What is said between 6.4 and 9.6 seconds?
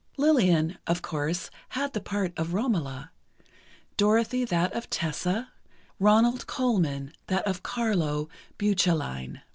Colman that of Carlo Bucelline.